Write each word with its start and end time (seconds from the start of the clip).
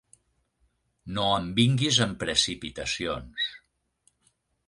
No 1.17 1.25
em 1.33 1.51
vinguis 1.59 1.99
amb 2.07 2.17
precipitacions. 2.25 3.49